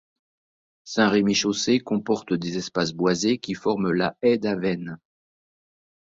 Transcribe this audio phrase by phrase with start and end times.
[0.83, 4.97] Saint-Remy-Chaussée comporte des espaces boisés qui forment la Haie d'Avesnes.